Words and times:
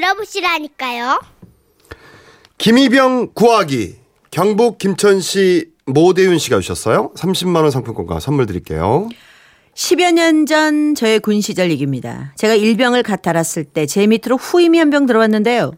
들어보시라니까요. 0.00 1.20
김희병 2.58 3.30
구하기 3.34 3.96
경북 4.30 4.78
김천시 4.78 5.70
모대윤 5.86 6.38
씨가 6.38 6.60
주셨어요. 6.60 7.12
30만 7.16 7.62
원 7.62 7.70
상품권과 7.70 8.20
선물 8.20 8.46
드릴게요. 8.46 9.08
10여 9.74 10.12
년 10.12 10.46
전 10.46 10.94
저의 10.94 11.20
군 11.20 11.40
시절 11.40 11.70
얘기입니다. 11.70 12.32
제가 12.36 12.54
일병을 12.54 13.02
갓 13.02 13.26
알았을 13.26 13.64
때 13.64 13.86
제 13.86 14.06
밑으로 14.06 14.36
후임이 14.36 14.78
한 14.78 14.90
병 14.90 15.06
들어왔는데요. 15.06 15.72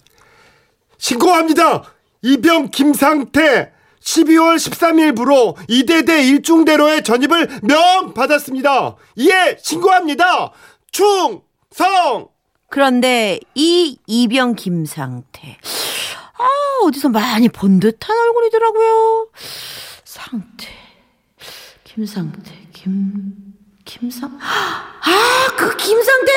신고합니다. 0.99 1.83
이병 2.23 2.71
김상태 2.71 3.73
12월 4.01 4.57
13일부로 4.57 5.57
이대대 5.69 6.23
일중대로의 6.29 7.03
전입을 7.05 7.61
명 7.63 8.15
받았습니다. 8.15 8.97
이에 9.17 9.57
신고합니다. 9.61 10.53
충성. 10.93 12.29
그런데 12.71 13.41
이 13.55 13.99
이병 14.07 14.55
김상태. 14.55 15.57
아, 16.39 16.47
어디서 16.85 17.09
많이 17.09 17.49
본 17.49 17.81
듯한 17.81 18.17
얼굴이더라고요. 18.17 19.29
상태. 20.05 20.69
김상태. 21.85 22.53
김 22.73 23.35
김상 23.85 24.39
아, 24.41 25.57
그 25.57 25.77
김상태. 25.77 26.33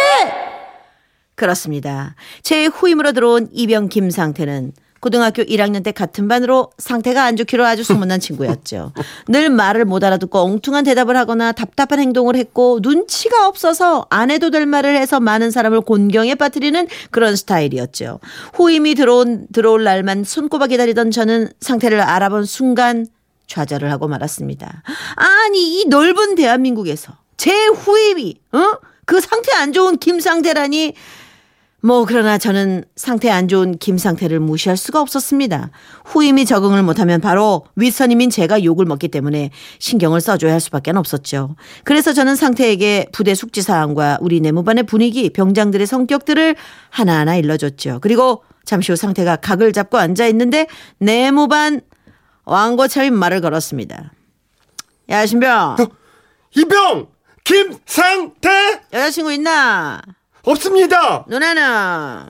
그렇습니다. 1.35 2.15
제 2.43 2.65
후임으로 2.65 3.11
들어온 3.11 3.49
이병 3.51 3.89
김상태는 3.89 4.73
고등학교 5.01 5.41
1학년 5.43 5.83
때 5.83 5.91
같은 5.91 6.27
반으로 6.27 6.71
상태가 6.77 7.23
안 7.23 7.35
좋기로 7.35 7.65
아주 7.65 7.83
소문난 7.83 8.19
친구였죠. 8.21 8.93
늘 9.27 9.49
말을 9.49 9.83
못 9.85 10.03
알아듣고 10.03 10.39
엉뚱한 10.39 10.83
대답을 10.83 11.17
하거나 11.17 11.51
답답한 11.51 11.99
행동을 11.99 12.35
했고 12.35 12.79
눈치가 12.81 13.47
없어서 13.47 14.05
안 14.11 14.29
해도 14.29 14.51
될 14.51 14.67
말을 14.67 14.95
해서 14.95 15.19
많은 15.19 15.49
사람을 15.49 15.81
곤경에 15.81 16.35
빠뜨리는 16.35 16.87
그런 17.09 17.35
스타일이었죠. 17.35 18.19
후임이 18.53 18.93
들어온 18.93 19.47
들어올 19.51 19.83
날만 19.83 20.23
손꼽아 20.23 20.67
기다리던 20.67 21.09
저는 21.09 21.49
상태를 21.59 21.99
알아본 21.99 22.45
순간 22.45 23.07
좌절을 23.47 23.91
하고 23.91 24.07
말았습니다. 24.07 24.83
아니 25.15 25.81
이 25.81 25.85
넓은 25.85 26.35
대한민국에서 26.35 27.13
제 27.37 27.51
후임이 27.51 28.35
어? 28.53 28.77
그 29.05 29.19
상태 29.19 29.51
안 29.55 29.73
좋은 29.73 29.97
김상태라니 29.97 30.93
뭐 31.83 32.05
그러나 32.05 32.37
저는 32.37 32.85
상태 32.95 33.29
안 33.29 33.47
좋은 33.47 33.77
김 33.77 33.97
상태를 33.97 34.39
무시할 34.39 34.77
수가 34.77 35.01
없었습니다. 35.01 35.71
후임이 36.05 36.45
적응을 36.45 36.83
못하면 36.83 37.21
바로 37.21 37.65
윗선임인 37.75 38.29
제가 38.29 38.63
욕을 38.63 38.85
먹기 38.85 39.07
때문에 39.07 39.49
신경을 39.79 40.21
써줘야 40.21 40.53
할 40.53 40.59
수밖에 40.59 40.91
없었죠. 40.91 41.55
그래서 41.83 42.13
저는 42.13 42.35
상태에게 42.35 43.07
부대 43.11 43.33
숙지 43.33 43.61
사항과 43.61 44.19
우리 44.21 44.41
내무반의 44.41 44.83
분위기, 44.83 45.31
병장들의 45.31 45.87
성격들을 45.87 46.55
하나하나 46.89 47.35
일러줬죠. 47.35 47.99
그리고 48.01 48.43
잠시 48.63 48.91
후 48.91 48.95
상태가 48.95 49.37
각을 49.37 49.73
잡고 49.73 49.97
앉아 49.97 50.27
있는데 50.27 50.67
내무반 50.99 51.81
왕고차인 52.45 53.13
말을 53.13 53.41
걸었습니다. 53.41 54.11
야 55.09 55.25
신병 55.25 55.77
이병 56.55 57.07
김상태 57.43 58.81
여자친구 58.93 59.33
있나? 59.33 60.01
없습니다. 60.43 61.25
누나는 61.27 62.27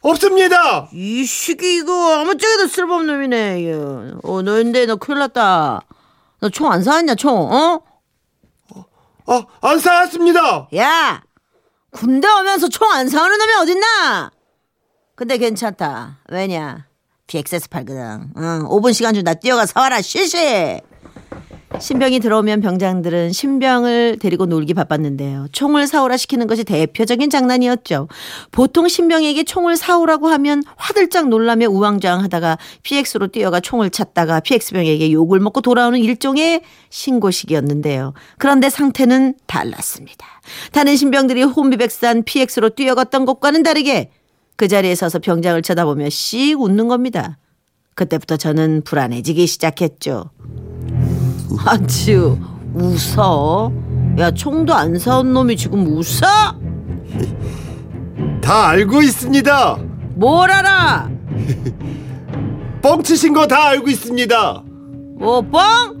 없습니다. 0.00 0.88
이 0.92 1.24
시기 1.24 1.76
이거 1.76 2.20
아무짝에도 2.20 2.66
쓸모없는 2.68 3.14
놈이네. 3.14 3.72
어, 4.22 4.42
너인데 4.42 4.86
너 4.86 4.96
큰일 4.96 5.18
났다. 5.20 5.82
너 6.40 6.48
총 6.50 6.70
안 6.72 6.82
사왔냐, 6.84 7.16
총, 7.16 7.34
어? 7.52 7.82
아, 9.26 9.44
안 9.60 9.78
사왔습니다. 9.80 10.68
야! 10.76 11.22
군대 11.90 12.28
오면서 12.28 12.68
총 12.68 12.90
안 12.92 13.08
사오는 13.08 13.36
놈이 13.38 13.52
어딨나? 13.54 14.30
근데 15.16 15.36
괜찮다. 15.36 16.18
왜냐? 16.30 16.86
PXS 17.26 17.68
팔거든. 17.70 18.32
응, 18.36 18.68
5분 18.68 18.94
시간 18.94 19.14
좀 19.14 19.24
나 19.24 19.34
뛰어가 19.34 19.66
사와라, 19.66 20.00
시시! 20.00 20.80
신병이 21.80 22.20
들어오면 22.20 22.60
병장들은 22.60 23.32
신병을 23.32 24.18
데리고 24.20 24.46
놀기 24.46 24.74
바빴는데요. 24.74 25.46
총을 25.52 25.86
사오라 25.86 26.16
시키는 26.16 26.46
것이 26.46 26.64
대표적인 26.64 27.30
장난이었죠. 27.30 28.08
보통 28.50 28.88
신병에게 28.88 29.44
총을 29.44 29.76
사오라고 29.76 30.28
하면 30.28 30.62
화들짝 30.76 31.28
놀라며 31.28 31.68
우왕좌왕하다가 31.68 32.58
PX로 32.82 33.28
뛰어가 33.28 33.60
총을 33.60 33.90
찾다가 33.90 34.40
PX병에게 34.40 35.12
욕을 35.12 35.40
먹고 35.40 35.60
돌아오는 35.60 35.98
일종의 35.98 36.62
신고식이었는데요. 36.90 38.14
그런데 38.38 38.70
상태는 38.70 39.34
달랐습니다. 39.46 40.26
다른 40.72 40.96
신병들이 40.96 41.42
혼비백산 41.42 42.24
PX로 42.24 42.70
뛰어갔던 42.70 43.24
것과는 43.24 43.62
다르게 43.62 44.10
그 44.56 44.66
자리에 44.66 44.94
서서 44.94 45.20
병장을 45.20 45.60
쳐다보며 45.62 46.08
씩 46.08 46.60
웃는 46.60 46.88
겁니다. 46.88 47.38
그때부터 47.94 48.36
저는 48.36 48.82
불안해지기 48.84 49.46
시작했죠. 49.46 50.30
아주 51.66 52.38
웃어. 52.74 53.72
야 54.18 54.30
총도 54.30 54.74
안 54.74 54.98
사온 54.98 55.32
놈이 55.32 55.56
지금 55.56 55.86
웃어? 55.86 56.26
다 58.40 58.68
알고 58.68 59.02
있습니다. 59.02 59.78
뭘 60.16 60.50
알아? 60.50 61.10
뻥치신 62.82 63.32
거 63.32 63.46
다 63.46 63.68
알고 63.68 63.88
있습니다. 63.88 64.62
뭐 65.18 65.40
뻥? 65.42 65.96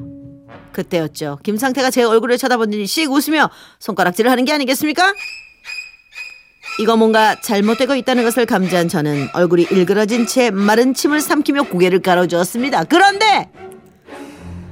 그때였죠. 0.72 1.38
김상태가 1.42 1.90
제 1.90 2.02
얼굴을 2.04 2.38
쳐다보더니 2.38 2.86
씩 2.86 3.10
웃으며 3.10 3.50
손가락질을 3.80 4.30
하는 4.30 4.44
게 4.44 4.52
아니겠습니까? 4.52 5.12
이거 6.80 6.96
뭔가 6.96 7.40
잘못되고 7.40 7.96
있다는 7.96 8.22
것을 8.22 8.46
감지한 8.46 8.88
저는 8.88 9.28
얼굴이 9.32 9.66
일그러진 9.70 10.26
채 10.28 10.50
마른 10.52 10.94
침을 10.94 11.20
삼키며 11.20 11.64
고개를 11.64 12.00
가로주었습니다. 12.00 12.84
그런데 12.84 13.50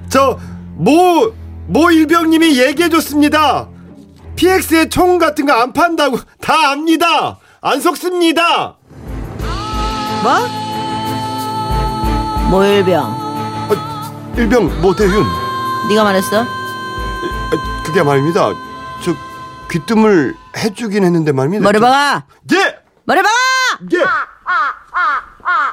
저 0.09 0.39
모, 0.77 1.33
모 1.67 1.91
일병님이 1.91 2.59
얘기해줬습니다. 2.61 3.69
PX에 4.37 4.89
총 4.89 5.19
같은 5.19 5.47
거 5.47 5.53
안 5.55 5.73
판다고 5.73 6.19
다 6.41 6.71
압니다. 6.73 7.39
안 7.63 7.81
속습니다. 7.81 8.77
뭐? 10.23 10.33
모 12.51 12.63
일병 12.65 13.03
아, 13.05 14.35
일병 14.37 14.81
모대윤. 14.83 15.25
네가 15.89 16.05
말했어? 16.05 16.43
아, 16.43 17.83
그게 17.85 18.03
말입니다. 18.03 18.51
저 19.05 19.15
귀뜸을 19.71 20.35
해주긴 20.57 21.05
했는데 21.05 21.33
말입니다. 21.33 21.65
머리 21.65 21.81
박아! 21.81 22.25
저- 22.49 22.57
예, 22.57 22.79
머리 23.05 23.21
박아! 23.23 23.35
예. 23.93 23.99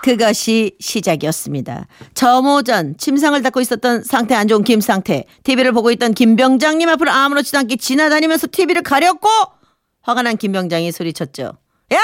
그것이 0.04 0.76
시작이었습니다. 0.80 1.88
점오전 2.14 2.98
침상을 2.98 3.42
닦고 3.42 3.62
있었던 3.62 4.04
상태 4.04 4.36
안 4.36 4.48
좋은 4.48 4.64
김 4.64 4.82
상태 4.82 5.26
TV를 5.44 5.72
보고 5.72 5.90
있던 5.92 6.14
김 6.14 6.36
병장님 6.36 6.88
앞을 6.90 7.10
아무렇지도 7.10 7.58
않게 7.60 7.78
지나다니면서 7.78 8.48
TV를 8.52 8.84
가렸고 8.84 9.30
화가 10.02 10.22
난 10.24 10.38
김 10.38 10.52
병장이 10.52 10.92
소리쳤죠. 10.92 11.58
야! 11.94 12.00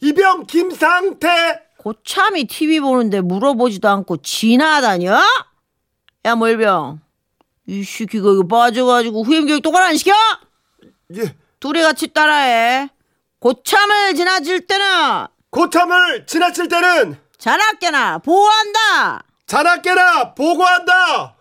이병 0.00 0.46
김상태. 0.46 1.60
고참이 1.78 2.44
TV 2.44 2.80
보는데 2.80 3.20
물어보지도 3.20 3.88
않고 3.88 4.16
지나다녀? 4.18 5.20
야 6.24 6.34
몰병 6.34 7.00
이 7.68 7.82
시키가 7.84 8.30
이거 8.32 8.46
빠져가지고 8.46 9.22
후임 9.22 9.46
교육 9.46 9.62
똑바로 9.62 9.84
안 9.86 9.96
시켜? 9.96 10.12
예. 11.16 11.34
둘이 11.60 11.82
같이 11.82 12.08
따라해. 12.08 12.88
고참을 13.38 14.14
지나칠 14.14 14.66
때는 14.66 15.26
고참을 15.56 16.26
지나칠 16.26 16.68
때는 16.68 17.16
자나깨나 17.38 18.18
보호한다. 18.18 19.24
자나깨나 19.46 20.34
보고한다. 20.34 21.34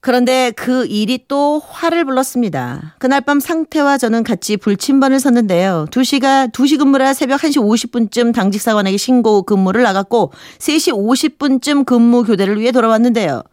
그런데 0.00 0.50
그 0.50 0.84
일이 0.86 1.26
또 1.28 1.60
화를 1.60 2.04
불렀습니다. 2.04 2.96
그날 2.98 3.20
밤 3.20 3.38
상태와 3.38 3.98
저는 3.98 4.24
같이 4.24 4.56
불침번을 4.56 5.20
섰는데요. 5.20 5.86
2시가 5.90 6.50
2시 6.52 6.78
근무라 6.78 7.14
새벽 7.14 7.40
1시 7.42 7.58
50분쯤 7.58 8.34
당직 8.34 8.60
사관에게 8.60 8.96
신고 8.96 9.42
근무를 9.42 9.84
나갔고 9.84 10.32
3시 10.58 10.92
50분쯤 10.92 11.86
근무 11.86 12.24
교대를 12.24 12.58
위해 12.58 12.72
돌아왔는데요. 12.72 13.44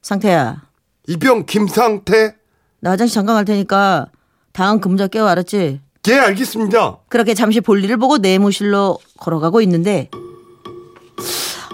상태야, 0.00 0.62
이병 1.06 1.44
김상태. 1.44 2.36
나 2.80 2.92
화장실 2.92 3.14
잠깐 3.14 3.34
갈 3.36 3.44
테니까 3.44 4.06
다음 4.52 4.80
근무자 4.80 5.06
깨워 5.06 5.28
알았지? 5.28 5.80
예, 6.08 6.14
알겠습니다. 6.14 6.98
그렇게 7.08 7.32
잠시 7.34 7.60
볼일을 7.60 7.96
보고 7.96 8.18
내무실로 8.18 8.98
걸어가고 9.18 9.60
있는데 9.62 10.10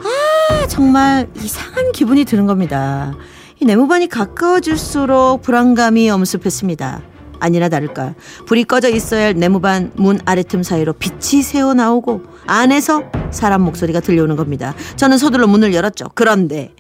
아 0.05 0.67
정말 0.67 1.29
이상한 1.37 1.93
기분이 1.93 2.25
드는 2.25 2.47
겁니다. 2.47 3.15
이 3.61 3.65
내무반이 3.65 4.09
가까워질수록 4.09 5.41
불안감이 5.41 6.11
엄습했습니다. 6.11 7.03
아니나 7.41 7.69
다를까 7.71 8.15
불이 8.47 8.65
꺼져 8.65 8.91
있어야 8.91 9.27
할 9.27 9.35
내무반 9.35 9.93
문 9.97 10.21
아래틈 10.27 10.63
사이로 10.63 10.93
빛이 10.95 11.43
새어 11.43 11.73
나오고 11.73 12.23
안에서 12.47 13.05
사람 13.31 13.63
목소리가 13.63 14.01
들려오는 14.01 14.37
겁니다. 14.37 14.75
저는 14.97 15.17
서둘러 15.17 15.47
문을 15.47 15.73
열었죠. 15.73 16.11
그런데 16.15 16.75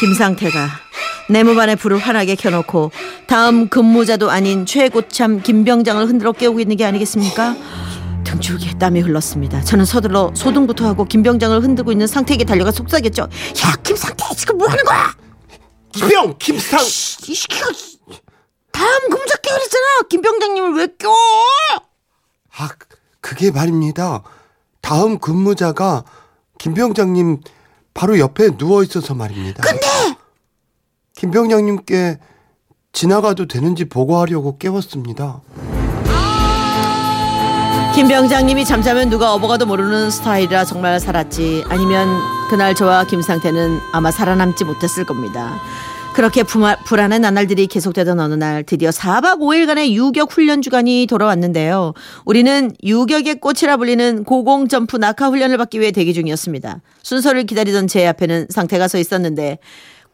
김상태가 0.00 0.66
내무반에 1.28 1.74
불을 1.74 1.98
환하게 1.98 2.34
켜놓고 2.36 2.92
다음 3.26 3.68
근무자도 3.68 4.30
아닌 4.30 4.66
최고참 4.66 5.42
김병장을 5.42 6.06
흔들어 6.06 6.32
깨우고 6.32 6.60
있는 6.60 6.76
게 6.76 6.84
아니겠습니까? 6.84 7.56
등줄기에 8.24 8.74
땀이 8.78 9.00
흘렀습니다. 9.00 9.60
저는 9.62 9.84
서둘러 9.84 10.32
소등부터 10.34 10.86
하고 10.86 11.04
김병장을 11.04 11.62
흔들고 11.62 11.92
있는 11.92 12.06
상태에게 12.06 12.44
달려가 12.44 12.70
속삭였죠. 12.72 13.22
야 13.22 13.76
김상태 13.82 14.24
지금 14.36 14.58
뭐 14.58 14.68
하는 14.68 14.84
거야? 14.84 15.14
이병 15.96 16.34
김상 16.38 16.80
이 16.80 17.34
시키가 17.34 17.66
다음 18.72 19.08
근무자 19.10 19.36
깨우랬잖아. 19.36 19.86
김병장님을 20.10 20.74
왜 20.74 20.86
껴? 20.98 21.08
아 22.58 22.68
그게 23.20 23.50
말입니다. 23.50 24.22
다음 24.80 25.18
근무자가 25.18 26.04
김병장님 26.58 27.40
바로 27.94 28.18
옆에 28.18 28.56
누워 28.56 28.82
있어서 28.82 29.14
말입니다. 29.14 29.62
근데 29.62 29.86
김병장님께 31.16 32.18
지나가도 32.92 33.46
되는지 33.46 33.86
보고하려고 33.86 34.58
깨웠습니다. 34.58 35.40
김병장님이 37.94 38.66
잠자면 38.66 39.08
누가 39.08 39.32
업어가도 39.32 39.64
모르는 39.64 40.10
스타일이라 40.10 40.66
정말 40.66 41.00
살았지 41.00 41.64
아니면 41.68 42.08
그날 42.50 42.74
저와 42.74 43.06
김상태는 43.06 43.78
아마 43.92 44.10
살아남지 44.10 44.64
못했을 44.64 45.04
겁니다. 45.04 45.58
그렇게 46.12 46.42
부마, 46.42 46.76
불안한 46.84 47.22
나날들이 47.22 47.66
계속되던 47.66 48.20
어느 48.20 48.34
날 48.34 48.64
드디어 48.64 48.90
4박 48.90 49.38
5일간의 49.38 49.90
유격 49.90 50.32
훈련 50.32 50.62
주간이 50.62 51.06
돌아왔는데요. 51.08 51.92
우리는 52.24 52.72
유격의 52.82 53.40
꽃이라 53.40 53.76
불리는 53.78 54.24
고공 54.24 54.68
점프 54.68 54.96
낙하 54.96 55.28
훈련을 55.28 55.58
받기 55.58 55.80
위해 55.80 55.92
대기 55.92 56.14
중이었습니다. 56.14 56.80
순서를 57.02 57.44
기다리던 57.44 57.86
제 57.86 58.06
앞에는 58.06 58.46
상태가 58.50 58.88
서 58.88 58.98
있었는데 58.98 59.58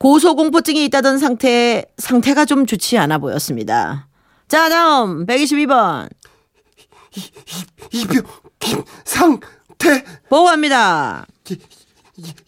고소공포증이 0.03 0.85
있다던 0.87 1.19
상태 1.19 1.85
상태가 1.97 2.45
좀 2.45 2.67
좋지 2.67 2.99
않아 2.99 3.19
보였습니다. 3.19 4.09
자 4.49 4.69
다음 4.69 5.25
122번 5.27 6.09
이병 7.93 8.23
김상태 8.59 10.05
보고합니다. 10.29 11.25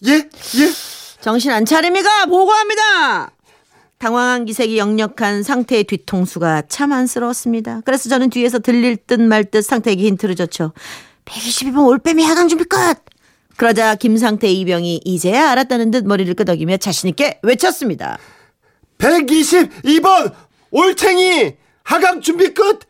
예 0.05 0.15
예. 0.15 0.73
정신 1.21 1.53
안 1.53 1.65
차립니까? 1.65 2.27
보고합니다. 2.27 3.31
당황한 3.99 4.47
기색이 4.47 4.77
역력한 4.77 5.45
상태의 5.45 5.85
뒤통수가 5.85 6.65
참 6.69 6.91
안쓰러웠습니다. 6.91 7.83
그래서 7.85 8.09
저는 8.09 8.31
뒤에서 8.31 8.59
들릴 8.59 8.97
듯 8.97 9.21
말듯 9.21 9.65
상태에게 9.65 10.03
힌트를 10.03 10.35
줬죠. 10.35 10.73
122번 11.25 11.87
올빼미 11.87 12.25
하강 12.25 12.49
준비 12.49 12.65
끝! 12.65 13.14
그러자 13.57 13.95
김상태 13.95 14.49
이병이 14.49 15.03
이제야 15.05 15.51
알았다는 15.51 15.91
듯 15.91 16.07
머리를 16.07 16.33
끄덕이며 16.35 16.79
자신있게 16.79 17.41
외쳤습니다. 17.43 18.19
122번 18.99 20.33
올챙이 20.71 21.55
하강 21.85 22.21
준비 22.21 22.53
끝. 22.53 22.81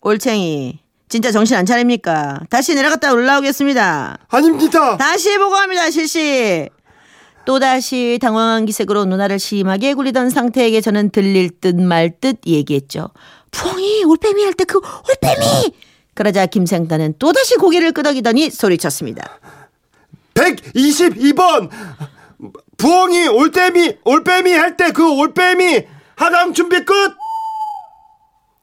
올챙이 0.00 0.78
진짜 1.08 1.30
정신 1.30 1.56
안 1.56 1.66
차립니까? 1.66 2.40
다시 2.50 2.74
내려갔다 2.74 3.12
올라오겠습니다. 3.12 4.18
아닙니다. 4.28 4.96
다시 4.96 5.36
보고합니다 5.38 5.90
실시 5.90 6.68
또다시 7.44 8.18
당황한 8.20 8.66
기색으로 8.66 9.04
누나를 9.04 9.38
심하게 9.38 9.94
굴리던 9.94 10.30
상태에게 10.30 10.80
저는 10.80 11.10
들릴 11.10 11.50
듯 11.60 11.76
말 11.76 12.10
듯 12.20 12.38
얘기했죠 12.44 13.10
푸엉이 13.52 14.02
올빼미 14.04 14.42
할 14.42 14.54
때 14.54 14.64
그 14.64 14.78
올빼미 14.78 15.72
그러자 16.16 16.46
김생단은 16.46 17.14
또다시 17.20 17.54
고개를 17.56 17.92
끄덕이더니 17.92 18.50
소리쳤습니다. 18.50 19.38
122번! 20.34 21.70
부엉이 22.76 23.28
올빼미 23.28 23.98
올빼미 24.04 24.52
할 24.52 24.76
때 24.76 24.90
그 24.92 25.08
올빼미 25.18 25.86
하강 26.16 26.52
준비 26.52 26.84
끝. 26.84 26.94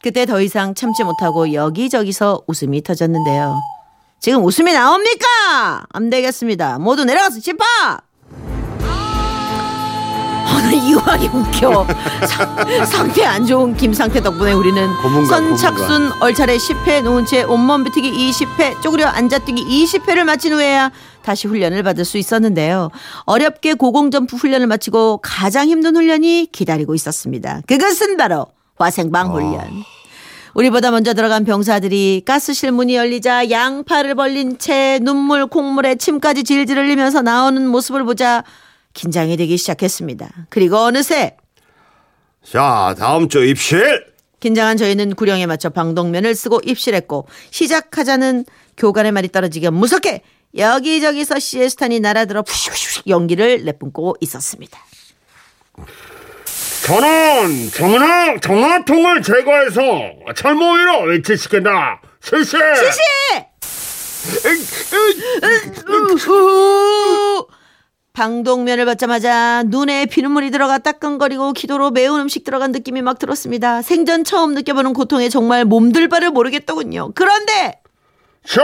그때 0.04 0.26
더 0.26 0.42
이상 0.42 0.76
참지 0.76 1.04
못하고 1.04 1.54
여기저기서 1.54 2.42
웃음이 2.48 2.84
터졌는데요. 2.84 3.56
지금 4.20 4.44
웃음이 4.44 4.74
나옵니까? 4.74 5.86
안 5.90 6.10
되겠습니다. 6.10 6.80
모두 6.80 7.06
내려가서 7.06 7.40
집합 7.40 7.66
오늘 10.54 10.74
이왕이 10.74 11.28
웃겨 11.28 11.88
상- 12.28 12.86
상태 12.86 13.26
안 13.26 13.46
좋은 13.46 13.76
김상태 13.76 14.22
덕분에 14.22 14.52
우리는 14.54 14.88
고문관, 15.02 15.28
선착순 15.58 16.12
얼차례 16.22 16.58
10회 16.58 17.02
놓은 17.04 17.26
채 17.26 17.44
온몸 17.44 17.84
비트기 17.84 18.12
20회 18.12 18.82
쪼그려 18.82 19.08
앉아뛰기 19.08 19.64
20회를 19.66 20.24
마친 20.24 20.54
후에야 20.54 20.92
다시 21.24 21.48
훈련을 21.48 21.84
받을 21.84 22.06
수 22.06 22.18
있었는데요. 22.18 22.90
어렵게 23.26 23.74
고공점프 23.76 24.36
훈련을 24.36 24.68
마치고 24.68 25.20
가장 25.24 25.68
힘든 25.70 25.96
훈련이 25.96 26.50
기다리고 26.52 26.94
있었습니다. 26.96 27.62
그것은 27.68 28.18
바로 28.18 28.48
화생방 28.78 29.32
훈련. 29.34 29.84
우리보다 30.54 30.92
먼저 30.92 31.14
들어간 31.16 31.46
병사들이 31.46 32.24
가스실 32.26 32.72
문이 32.72 32.96
열리자 32.96 33.50
양팔을 33.50 34.14
벌린 34.16 34.60
채 34.60 35.00
눈물 35.02 35.48
콩물에 35.48 35.96
침까지 35.96 36.44
질질 36.44 36.78
흘리면서 36.78 37.22
나오는 37.24 37.66
모습을 37.68 38.04
보자 38.04 38.44
긴장이 38.94 39.38
되기 39.38 39.58
시작했습니다. 39.58 40.48
그리고 40.50 40.78
어느새 40.78 41.36
자 42.44 42.96
다음 42.98 43.30
주 43.30 43.44
입실. 43.44 44.06
긴장한 44.40 44.76
저희는 44.78 45.16
구령에 45.16 45.46
맞춰 45.46 45.70
방독면을 45.70 46.36
쓰고 46.36 46.60
입실했고 46.66 47.28
시작하자는 47.52 48.46
교관의 48.76 49.14
말이 49.14 49.30
떨어지게 49.30 49.70
무섭게 49.70 50.22
여기저기서 50.56 51.40
시에스탄이 51.40 52.00
날아들어 52.02 52.42
푸시푸시 52.44 53.04
연기를 53.08 53.64
내뿜고 53.64 54.18
있었습니다. 54.20 54.78
저는 56.86 57.72
정은학 57.72 58.42
정화통을 58.42 59.22
제거해서 59.22 59.82
철모 60.36 60.74
위로 60.74 61.02
위치시킨다. 61.04 62.02
실시. 62.22 62.58
우후! 65.88 67.48
방독면을 68.34 68.86
받자마자 68.86 69.64
눈에 69.66 70.06
피눈물이 70.06 70.52
들어가 70.52 70.78
따끔거리고 70.78 71.52
기도로 71.54 71.90
매운 71.90 72.22
음식 72.22 72.44
들어간 72.44 72.72
느낌이 72.72 73.02
막 73.02 73.18
들었습니다. 73.18 73.82
생전 73.82 74.24
처음 74.24 74.54
느껴보는 74.54 74.94
고통에 74.94 75.30
정말 75.30 75.66
몸둘 75.66 76.10
바를 76.10 76.30
모르겠더군요. 76.30 77.12
그런데 77.16 77.82
자 78.46 78.62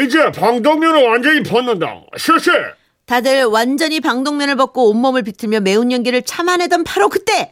이제 0.00 0.30
방독면을 0.30 1.08
완전히 1.08 1.42
벗는다. 1.42 2.02
실시. 2.16 2.50
다들 3.06 3.44
완전히 3.46 3.98
방독면을 4.00 4.54
벗고 4.54 4.88
온몸을 4.90 5.24
비틀며 5.24 5.60
매운 5.60 5.90
연기를 5.90 6.22
참아내던 6.22 6.84
바로 6.84 7.08
그때 7.08 7.50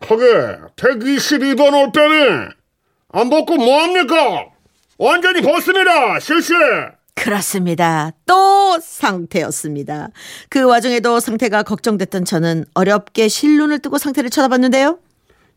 거기 0.00 0.22
122번 0.76 1.72
올빼미 1.72 2.48
안 3.12 3.30
벗고 3.30 3.56
뭐합니까? 3.56 4.46
완전히 4.98 5.40
벗습니다. 5.40 6.20
실시. 6.20 6.52
그렇습니다. 7.14 8.10
또 8.26 8.78
상태였습니다. 8.80 10.08
그 10.48 10.62
와중에도 10.64 11.20
상태가 11.20 11.62
걱정됐던 11.62 12.24
저는 12.24 12.64
어렵게 12.74 13.28
실눈을 13.28 13.78
뜨고 13.80 13.98
상태를 13.98 14.30
쳐다봤는데요. 14.30 14.98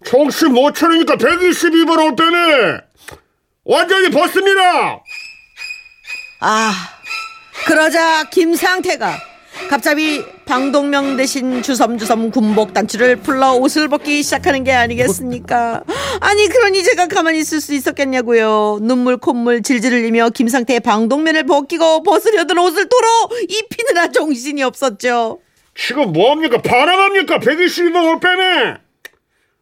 정신 0.05 0.53
못 0.53 0.73
차리니까 0.73 1.15
122번 1.15 2.11
올빼미 2.11 2.77
완전히 3.63 4.09
벗습니다. 4.11 5.01
아, 6.41 6.73
그러자 7.65 8.29
김상태가 8.29 9.17
갑자기 9.69 10.23
방독명 10.45 11.17
대신 11.17 11.61
주섬주섬 11.61 12.31
군복 12.31 12.73
단추를 12.73 13.17
풀러 13.17 13.53
옷을 13.53 13.87
벗기 13.87 14.21
시작하는 14.23 14.63
게 14.63 14.71
아니겠습니까? 14.71 15.83
아니 16.19 16.47
그러니 16.47 16.83
제가 16.83 17.07
가만히 17.07 17.39
있을 17.39 17.59
수 17.61 17.73
있었겠냐고요. 17.73 18.79
눈물 18.81 19.17
콧물 19.17 19.61
질질 19.63 19.91
흘리며 19.91 20.29
김상태의 20.29 20.79
방독면을 20.81 21.45
벗기고 21.45 22.03
벗으려던 22.03 22.57
옷을 22.57 22.87
도로 22.87 23.07
입히느라 23.49 24.07
정신이 24.07 24.63
없었죠. 24.63 25.39
지금 25.75 26.13
뭐합니까? 26.13 26.61
반항합니까? 26.61 27.39
122번 27.39 28.15
올빼미 28.15 28.75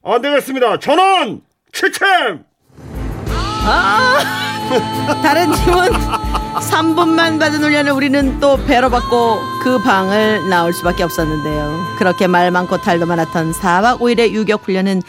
안 0.04 0.22
되겠습니다. 0.22 0.80
전원 0.80 1.42
취챔. 1.72 2.44
다른 5.22 5.52
팀은 5.52 5.90
3분만 6.54 7.40
받은 7.40 7.64
훈련을 7.64 7.92
우리는 7.92 8.40
또 8.40 8.58
배로 8.66 8.90
받고 8.90 9.40
그 9.64 9.82
방을 9.82 10.50
나올 10.50 10.74
수밖에 10.74 11.04
없었는데요. 11.04 11.96
그렇게 11.98 12.28
말 12.28 12.52
많고 12.52 12.78
탈도 12.78 13.06
많았던 13.06 13.54
4박 13.54 14.00
5일의 14.00 14.32
유격 14.32 14.64
훈련은 14.66 15.02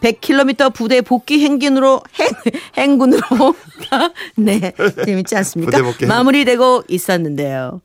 100km 0.00 0.74
부대 0.74 1.00
복귀 1.00 1.44
행군으로 1.44 2.00
행, 2.18 2.28
행군으로 2.76 3.54
네 4.36 4.72
재밌지 5.04 5.36
않습니까? 5.36 5.78
마무리되고 6.08 6.84
있었는데요. 6.88 7.80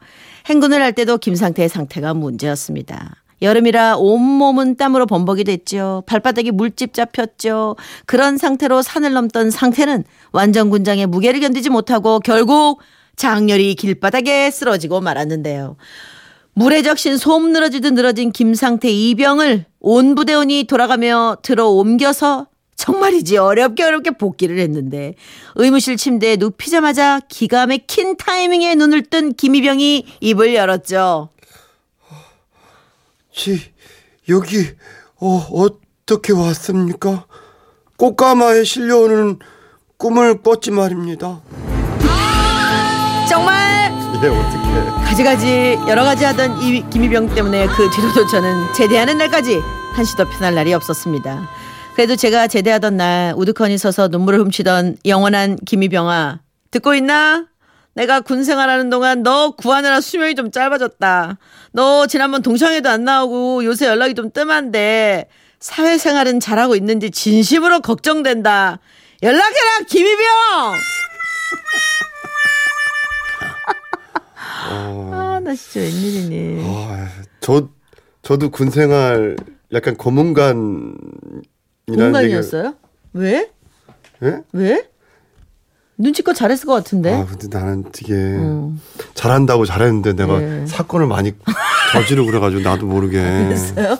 행군을 0.47 0.81
할 0.81 0.93
때도 0.93 1.17
김상태의 1.17 1.69
상태가 1.69 2.13
문제였습니다. 2.13 3.15
여름이라 3.41 3.97
온몸은 3.97 4.77
땀으로 4.77 5.05
범벅이 5.05 5.43
됐죠. 5.43 6.03
발바닥에 6.07 6.51
물집 6.51 6.93
잡혔죠. 6.93 7.75
그런 8.05 8.37
상태로 8.37 8.81
산을 8.81 9.13
넘던 9.13 9.51
상태는 9.51 10.03
완전 10.31 10.69
군장의 10.69 11.07
무게를 11.07 11.39
견디지 11.39 11.69
못하고 11.69 12.19
결국 12.19 12.81
장렬히 13.15 13.75
길바닥에 13.75 14.49
쓰러지고 14.51 15.01
말았는데요. 15.01 15.77
물에 16.53 16.81
적신 16.81 17.17
솜 17.17 17.51
늘어지듯 17.51 17.93
늘어진 17.93 18.31
김상태 18.31 18.89
이병을 18.89 19.65
온 19.79 20.15
부대원이 20.15 20.63
돌아가며 20.63 21.37
들어 21.43 21.67
옮겨서 21.67 22.47
정말이지 22.75 23.37
어렵게 23.37 23.83
어렵게 23.83 24.11
복귀를 24.11 24.59
했는데 24.59 25.13
의무실 25.55 25.97
침대에 25.97 26.37
눕히자마자 26.37 27.19
기가 27.27 27.67
막힌 27.67 28.17
타이밍에 28.17 28.75
눈을 28.75 29.03
뜬 29.03 29.33
김이병이 29.33 30.05
입을 30.21 30.55
열었죠. 30.55 31.29
지 33.37 33.61
여기 34.29 34.67
어 35.21 35.47
어떻게 35.51 36.33
왔습니까? 36.33 37.27
꽃가마에 37.97 38.63
실려오는 38.63 39.37
꿈을 39.97 40.41
꿨지 40.41 40.71
말입니다. 40.71 41.39
정말 43.29 43.91
예 44.23 44.27
어떻게? 44.27 45.05
가지가지 45.05 45.79
여러 45.87 46.03
가지 46.03 46.25
하던 46.25 46.61
이 46.61 46.83
김이병 46.89 47.33
때문에 47.35 47.67
그 47.67 47.89
뒤로도 47.91 48.27
저는 48.27 48.73
제대하는 48.73 49.17
날까지 49.19 49.61
한시도 49.93 50.25
편할 50.25 50.55
날이 50.55 50.73
없었습니다. 50.73 51.47
그래도 51.95 52.15
제가 52.15 52.47
제대하던 52.47 52.97
날 52.97 53.33
우두커니 53.37 53.77
서서 53.77 54.07
눈물을 54.07 54.39
훔치던 54.39 54.97
영원한 55.05 55.57
김이병아 55.65 56.41
듣고 56.71 56.95
있나? 56.95 57.45
내가 57.97 58.21
군 58.21 58.43
생활하는 58.43 58.91
동안 58.91 59.23
너 59.23 59.49
구하느라 59.55 60.01
수명이 60.01 60.35
좀 60.35 60.51
짧아졌다. 60.51 61.39
너 61.71 62.05
지난번 62.05 62.43
동창회도 62.43 62.87
안 62.87 63.03
나오고 63.03 63.65
요새 63.65 63.87
연락이 63.87 64.13
좀 64.13 64.29
뜸한데 64.31 65.27
사회생활은 65.59 66.39
잘하고 66.39 66.75
있는지 66.75 67.09
진심으로 67.09 67.79
걱정된다. 67.81 68.77
연락해라 69.23 69.79
김이병. 69.89 70.25
아나 75.11 75.55
진짜 75.55 75.79
웬일이니. 75.79 76.63
아, 76.63 77.07
저 77.39 77.67
저도 78.21 78.51
군 78.51 78.69
생활 78.69 79.35
약간 79.73 79.95
고문관이라는 79.95 81.41
공간이었어요? 81.87 82.75
왜? 83.13 83.37
얘기- 83.39 83.49
예? 84.23 84.41
왜? 84.53 84.87
눈치껏 85.97 86.35
잘했을 86.35 86.65
것 86.65 86.73
같은데. 86.73 87.13
아 87.13 87.25
근데 87.25 87.47
나는 87.49 87.83
되게 87.91 88.13
음. 88.13 88.79
잘한다고 89.15 89.65
잘했는데 89.65 90.13
내가 90.13 90.39
네. 90.39 90.65
사건을 90.67 91.07
많이 91.07 91.33
저지르고 91.93 92.27
그래가지고 92.27 92.61
나도 92.61 92.85
모르게 92.85 93.19
그랬어요? 93.19 93.97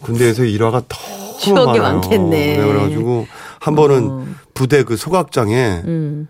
군대에서 0.00 0.44
일화가 0.44 0.82
너무 0.88 1.38
추억이 1.38 1.78
많아요. 1.78 2.00
많겠네. 2.00 2.56
네, 2.56 2.64
그래가지고 2.66 3.26
한 3.60 3.74
번은 3.74 4.10
어. 4.10 4.26
부대 4.54 4.82
그 4.84 4.96
소각장에 4.96 5.82
음. 5.84 6.28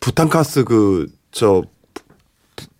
부탄가스 0.00 0.64
그저 0.64 1.62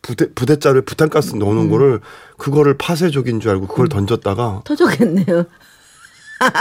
부대 0.01 0.33
부대자루에 0.33 0.83
부탄가스 0.83 1.37
넣어놓은 1.37 1.67
음. 1.67 1.71
거를 1.71 2.01
그거를 2.39 2.79
파쇄족인 2.79 3.41
줄 3.41 3.51
알고 3.51 3.67
그걸 3.67 3.89
던졌다가 3.89 4.63
터졌겠네요. 4.65 5.45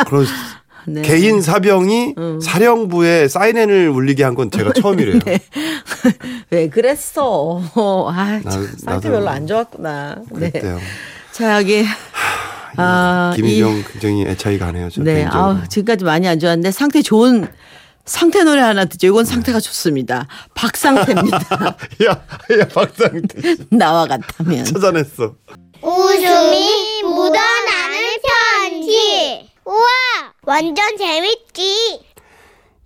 그런 0.07 0.25
네. 0.85 1.01
개인 1.01 1.41
사병이 1.41 2.15
사령부에 2.41 3.27
사인펜을 3.27 3.89
울리게 3.89 4.23
한 4.23 4.35
건 4.35 4.51
제가 4.51 4.73
처음이래요. 4.73 5.19
네. 5.25 5.39
왜 6.51 6.69
그랬어? 6.69 7.61
아, 7.75 8.39
참, 8.43 8.51
나도- 8.63 8.79
상태 8.85 9.09
별로 9.09 9.27
안 9.29 9.47
좋았구나. 9.47 10.15
네. 10.31 10.49
그랬대요. 10.51 10.79
자, 11.31 11.57
여기. 11.57 11.83
아, 12.77 13.33
김희경 13.35 13.83
굉장히 13.91 14.23
애착이 14.27 14.59
가네요. 14.59 14.89
저 14.89 15.01
네. 15.03 15.15
개인적으로. 15.15 15.43
아, 15.43 15.63
지금까지 15.67 16.03
많이 16.05 16.27
안 16.27 16.39
좋았는데 16.39 16.71
상태 16.71 17.01
좋은 17.01 17.47
상태 18.05 18.43
노래 18.43 18.61
하나 18.61 18.85
듣죠. 18.85 19.07
이건 19.07 19.25
상태가 19.25 19.59
좋습니다. 19.59 20.27
박상태입니다. 20.53 21.37
야, 22.07 22.11
야, 22.11 22.67
박상태 22.73 23.55
나와 23.71 24.05
같다면. 24.05 24.63
찾아냈어. 24.65 25.33
웃음이 25.81 27.03
묻어나는 27.03 28.17
편지. 28.69 29.49
우와, 29.67 30.33
완전 30.43 30.95
재밌지. 30.97 31.99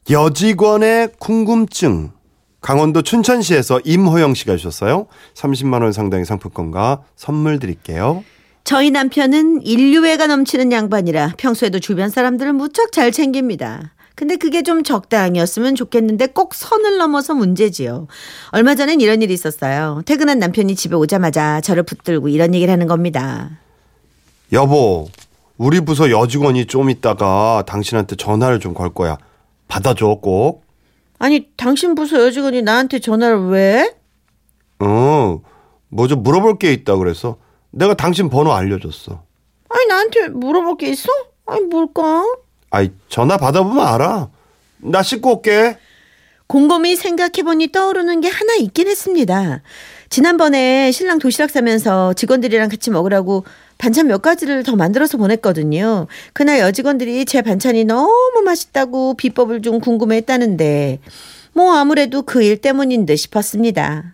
여직원의 0.10 1.10
궁금증. 1.20 2.12
강원도 2.60 3.04
춘천시에서 3.04 3.82
임호영 3.86 4.34
씨가 4.34 4.58
주셨어요. 4.58 5.06
30만 5.36 5.84
원 5.84 5.92
상당의 5.92 6.26
상품권과 6.26 7.04
선물 7.16 7.60
드릴게요. 7.60 8.24
저희 8.64 8.90
남편은 8.90 9.62
인류애가 9.64 10.26
넘치는 10.26 10.72
양반이라 10.72 11.34
평소에도 11.38 11.80
주변 11.80 12.10
사람들을 12.10 12.54
무척 12.54 12.92
잘 12.92 13.12
챙깁니다. 13.12 13.94
근데 14.16 14.36
그게 14.36 14.64
좀 14.64 14.84
적당이었으면 14.84 15.76
좋겠는데 15.76 16.28
꼭 16.28 16.56
선을 16.56 16.98
넘어서 16.98 17.36
문제지요. 17.36 18.08
얼마 18.50 18.74
전엔 18.74 19.02
이런 19.02 19.22
일이 19.22 19.34
있었어요. 19.36 20.02
퇴근한 20.06 20.40
남편이 20.40 20.76
집에 20.76 20.96
오자마자 20.96 21.62
저를 21.62 21.84
붙들고 21.84 22.30
이런 22.30 22.56
얘기를 22.56 22.72
하는 22.72 22.88
겁니다. 22.88 23.52
여보, 24.52 25.10
우리 25.62 25.80
부서 25.80 26.10
여직원이 26.10 26.66
좀 26.66 26.90
있다가 26.90 27.62
당신한테 27.68 28.16
전화를 28.16 28.60
좀 28.60 28.74
걸 28.74 28.90
거야. 28.92 29.16
받아줘 29.68 30.18
꼭. 30.20 30.64
아니, 31.20 31.50
당신 31.56 31.94
부서 31.94 32.20
여직원이 32.20 32.64
나한테 32.64 32.98
전화를 32.98 33.50
왜? 33.50 33.94
어, 34.80 35.40
뭐 35.90 36.08
좀 36.08 36.24
물어볼 36.24 36.58
게 36.58 36.74
있다 36.74 36.96
그래서 36.96 37.38
내가 37.70 37.94
당신 37.94 38.32
번호 38.32 38.54
알려줬어. 38.54 39.22
아니, 39.70 39.86
나한테 39.86 40.30
물어볼 40.30 40.78
게 40.78 40.90
있어? 40.90 41.10
아니, 41.46 41.62
뭘까? 41.66 42.24
아이, 42.72 42.90
전화 43.08 43.38
받아보면 43.38 43.86
알아. 43.86 44.30
나 44.80 45.04
씻고 45.04 45.36
올게. 45.36 45.78
곰곰이 46.48 46.96
생각해보니 46.96 47.72
떠오르는 47.72 48.20
게 48.22 48.30
하나 48.30 48.56
있긴 48.56 48.88
했습니다. 48.88 49.62
지난번에 50.10 50.92
신랑 50.92 51.20
도시락 51.20 51.52
싸면서 51.52 52.14
직원들이랑 52.14 52.68
같이 52.68 52.90
먹으라고 52.90 53.46
반찬 53.82 54.06
몇 54.06 54.22
가지를 54.22 54.62
더 54.62 54.76
만들어서 54.76 55.18
보냈거든요. 55.18 56.06
그날 56.34 56.60
여직원들이 56.60 57.26
제 57.26 57.42
반찬이 57.42 57.84
너무 57.86 58.44
맛있다고 58.46 59.16
비법을 59.16 59.64
좀 59.64 59.80
궁금해 59.80 60.18
했다는데, 60.18 61.00
뭐 61.54 61.74
아무래도 61.74 62.22
그 62.22 62.44
일 62.44 62.58
때문인 62.62 63.08
듯 63.08 63.16
싶었습니다. 63.16 64.14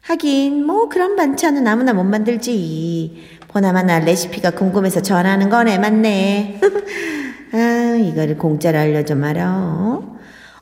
하긴, 0.00 0.64
뭐 0.64 0.88
그런 0.88 1.14
반찬은 1.14 1.66
아무나 1.66 1.92
못 1.92 2.04
만들지. 2.04 3.22
보나마나 3.48 3.98
레시피가 4.00 4.52
궁금해서 4.52 5.02
전화하는 5.02 5.50
거네, 5.50 5.78
맞네. 5.78 6.60
아, 7.52 7.96
이거를 8.00 8.38
공짜로 8.38 8.78
알려줘 8.78 9.14
말아. 9.14 10.00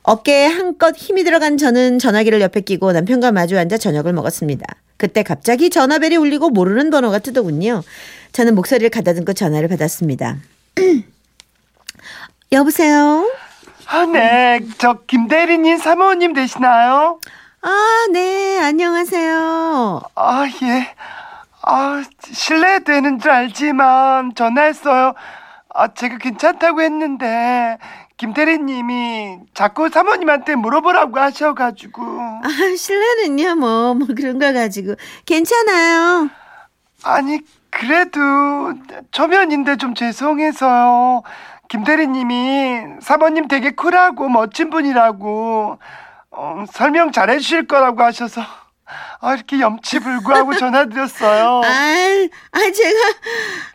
어깨에 0.03 0.47
한껏 0.47 0.93
힘이 0.97 1.23
들어간 1.23 1.55
저는 1.57 1.99
전화기를 1.99 2.41
옆에 2.41 2.59
끼고 2.59 2.91
남편과 2.91 3.31
마주 3.31 3.57
앉아 3.57 3.77
저녁을 3.77 4.11
먹었습니다. 4.11 4.65
그때 5.03 5.21
갑자기 5.21 5.69
전화벨이 5.69 6.15
울리고 6.15 6.49
모르는 6.49 6.89
번호가 6.89 7.19
뜨더군요. 7.19 7.83
저는 8.31 8.55
목소리를 8.55 8.89
가다듬고 8.89 9.33
전화를 9.33 9.67
받았습니다. 9.67 10.37
여보세요? 12.53 13.29
아, 13.87 14.05
네. 14.05 14.61
저 14.77 14.99
김대리님 15.05 15.77
사모님 15.77 16.31
되시나요? 16.31 17.19
아, 17.61 18.05
네, 18.13 18.57
안녕하세요. 18.61 20.03
아, 20.15 20.45
예. 20.63 20.95
아, 21.63 22.01
실례되는 22.31 23.19
줄 23.19 23.29
알지만 23.29 24.35
전화했어요. 24.35 25.15
아, 25.73 25.93
제가 25.93 26.17
괜찮다고 26.17 26.81
했는데 26.81 27.77
김대리님이 28.17 29.39
자꾸 29.53 29.89
사모님한테 29.89 30.55
물어보라고 30.55 31.19
하셔가지고. 31.19 32.03
아, 32.03 32.47
실례는요, 32.77 33.55
뭐, 33.55 33.93
뭐 33.95 34.07
그런 34.15 34.37
거 34.37 34.53
가지고. 34.53 34.95
괜찮아요. 35.25 36.29
아니, 37.03 37.41
그래도 37.71 38.19
초면인데 39.11 39.77
좀 39.77 39.95
죄송해서요. 39.95 41.23
김대리님이 41.69 42.99
사모님 43.01 43.47
되게 43.47 43.71
쿨하고 43.71 44.29
멋진 44.29 44.69
분이라고 44.69 45.79
어, 46.31 46.65
설명 46.71 47.11
잘해 47.11 47.39
주실 47.39 47.65
거라고 47.67 48.03
하셔서 48.03 48.41
아, 49.21 49.33
이렇게 49.33 49.59
염치불구하고 49.59 50.55
전화드렸어요. 50.57 51.61
아, 51.65 52.27
아, 52.51 52.59
제가, 52.71 52.99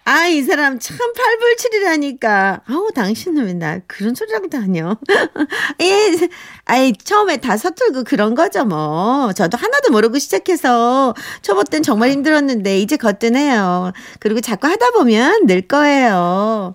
아, 0.05 0.27
이 0.27 0.43
사람 0.43 0.79
참 0.79 0.99
팔불출이라니까. 1.15 2.61
아우, 2.69 2.91
당신은 2.95 3.47
왜나 3.47 3.79
그런 3.87 4.15
소리라고 4.15 4.49
다녀. 4.49 4.97
예, 5.81 6.29
아이, 6.67 6.93
처음에 6.93 7.39
다 7.39 7.57
서툴고 7.57 8.05
그런 8.05 8.35
거죠, 8.35 8.65
뭐. 8.67 9.33
저도 9.33 9.57
하나도 9.57 9.91
모르고 9.93 10.19
시작해서 10.19 11.15
초보 11.43 11.65
땐 11.65 11.83
정말 11.83 12.11
힘들었는데, 12.11 12.79
이제 12.79 12.97
거뜬해요. 12.97 13.93
그리고 14.21 14.41
자꾸 14.41 14.69
하다 14.69 14.91
보면 14.91 15.47
늘 15.47 15.63
거예요. 15.63 16.75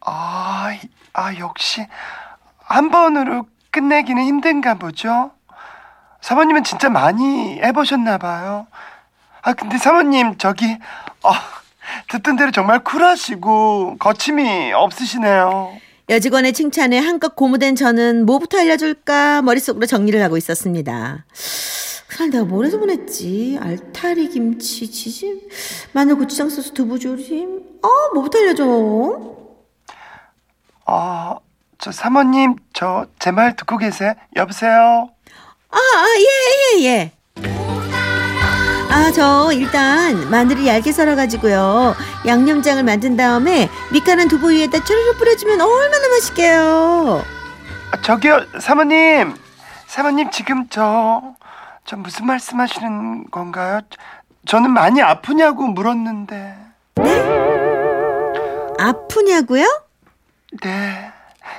아, 0.00 0.72
이- 0.74 0.88
아 1.14 1.34
역시 1.38 1.86
한 2.58 2.90
번으로 2.90 3.46
끝내기는 3.70 4.22
힘든가 4.22 4.74
보죠. 4.74 5.30
사모님은 6.26 6.64
진짜 6.64 6.88
많이 6.88 7.60
해보셨나 7.62 8.18
봐요. 8.18 8.66
아 9.42 9.52
근데 9.52 9.78
사모님 9.78 10.38
저기 10.38 10.76
아, 11.22 11.30
듣던 12.10 12.34
대로 12.34 12.50
정말 12.50 12.82
쿨하시고 12.82 13.98
거침이 14.00 14.72
없으시네요. 14.72 15.72
여직원의 16.08 16.52
칭찬에 16.52 16.98
한껏 16.98 17.36
고무된 17.36 17.76
저는 17.76 18.26
뭐부터 18.26 18.58
알려줄까 18.58 19.42
머릿속으로 19.42 19.86
정리를 19.86 20.20
하고 20.20 20.36
있었습니다. 20.36 21.24
그날 22.08 22.30
내가 22.30 22.44
뭘 22.44 22.66
해서 22.66 22.80
보냈지? 22.80 23.60
알타리 23.62 24.28
김치, 24.30 24.90
지짐, 24.90 25.42
마늘 25.92 26.16
고추장 26.16 26.48
소스 26.48 26.72
두부 26.72 26.98
조림. 26.98 27.60
어, 27.82 27.88
뭐부터 28.14 28.38
알려줘? 28.38 29.36
아, 30.86 31.36
저 31.78 31.92
사모님, 31.92 32.56
저 32.72 33.06
제 33.20 33.30
말 33.30 33.54
듣고 33.54 33.78
계세요? 33.78 34.14
여보세요? 34.34 35.10
아, 35.76 35.78
아, 35.78 36.06
예, 36.18 36.80
예, 36.80 36.84
예. 36.86 37.12
아, 38.90 39.10
저 39.12 39.52
일단 39.52 40.30
마늘을 40.30 40.66
얇게 40.66 40.90
썰어가지고요. 40.90 41.94
양념장을 42.26 42.82
만든 42.82 43.16
다음에 43.16 43.68
밑간한 43.92 44.28
두부 44.28 44.50
위에다 44.52 44.82
쪼르르 44.82 45.16
뿌려주면 45.18 45.60
얼마나 45.60 46.08
맛있게요. 46.08 47.22
아, 47.92 48.00
저기요, 48.00 48.46
사모님. 48.58 49.34
사모님, 49.86 50.30
지금 50.30 50.66
저, 50.70 51.22
저 51.84 51.96
무슨 51.96 52.26
말씀 52.26 52.58
하시는 52.58 53.30
건가요? 53.30 53.80
저는 54.46 54.70
많이 54.70 55.02
아프냐고 55.02 55.66
물었는데. 55.66 56.56
아프냐고요? 58.78 59.64
네. 60.62 61.12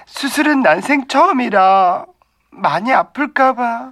수술은 0.07 0.61
난생 0.63 1.07
처음이라 1.07 2.05
많이 2.57 2.91
아플까봐. 2.93 3.91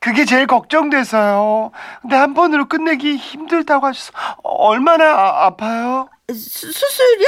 그게 0.00 0.24
제일 0.24 0.46
걱정돼서요. 0.46 1.72
근데 2.02 2.16
한 2.16 2.34
번으로 2.34 2.66
끝내기 2.68 3.16
힘들다고 3.16 3.86
하셔서 3.86 4.12
얼마나 4.42 5.04
아, 5.04 5.46
아파요? 5.46 6.08
수, 6.28 6.70
수술요? 6.72 7.26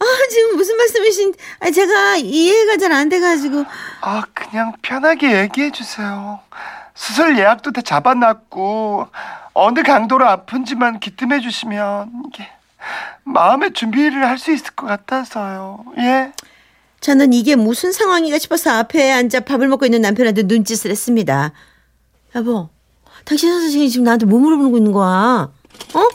아, 0.00 0.04
지금 0.30 0.56
무슨 0.56 0.76
말씀이신, 0.76 1.34
아, 1.60 1.70
제가 1.70 2.16
이해가 2.16 2.76
잘 2.76 2.92
안 2.92 3.08
돼가지고. 3.08 3.64
아, 4.02 4.22
그냥 4.32 4.72
편하게 4.80 5.40
얘기해 5.40 5.72
주세요. 5.72 6.38
수술 6.94 7.36
예약도 7.38 7.72
다 7.72 7.80
잡아놨고 7.82 9.08
어느 9.54 9.82
강도로 9.82 10.28
아픈지만 10.28 11.00
기뜸해 11.00 11.40
주시면 11.40 12.12
이게 12.28 12.48
마음의 13.24 13.72
준비를 13.72 14.24
할 14.26 14.38
수 14.38 14.52
있을 14.52 14.70
것 14.76 14.86
같아서요. 14.86 15.84
예. 15.98 16.32
저는 17.00 17.32
이게 17.32 17.54
무슨 17.56 17.92
상황인가 17.92 18.38
싶어서 18.38 18.70
앞에 18.70 19.10
앉아 19.12 19.40
밥을 19.40 19.68
먹고 19.68 19.84
있는 19.86 20.00
남편한테 20.02 20.42
눈짓을 20.44 20.90
했습니다. 20.90 21.52
여보, 22.34 22.68
당신 23.24 23.50
선생님이 23.50 23.90
지금 23.90 24.04
나한테 24.04 24.26
뭐 24.26 24.40
물어보는 24.40 24.76
있는 24.76 24.92
거야? 24.92 25.50
어? 25.94 26.08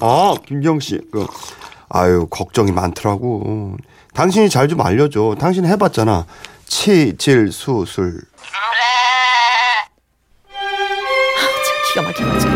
아, 0.00 0.34
김경 0.46 0.80
씨. 0.80 1.00
그 1.10 1.26
아유, 1.88 2.26
걱정이 2.30 2.72
많더라고. 2.72 3.76
당신이 4.12 4.48
잘 4.50 4.68
좀 4.68 4.80
알려줘. 4.80 5.36
당신 5.38 5.64
해봤잖아. 5.64 6.26
치 6.66 7.16
질 7.16 7.50
수술. 7.52 8.20
기가 11.92 12.02
막혀가지고. 12.02 12.53